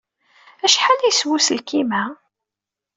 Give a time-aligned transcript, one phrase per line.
[0.65, 2.03] Acḥal ay yeswa uselkim-a?